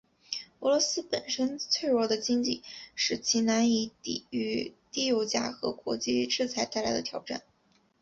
[0.61, 2.63] 俄罗斯本身脆弱的经济
[2.95, 7.43] 使其难以抵御低油价和国际制裁带来的挑战。